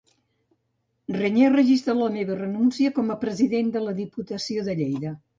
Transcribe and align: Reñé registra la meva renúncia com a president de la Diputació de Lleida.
Reñé 1.17 1.49
registra 1.55 1.93
la 1.99 2.07
meva 2.15 2.37
renúncia 2.39 2.93
com 2.95 3.11
a 3.15 3.17
president 3.25 3.69
de 3.75 3.83
la 3.89 3.93
Diputació 3.99 4.65
de 4.69 4.75
Lleida. 4.81 5.13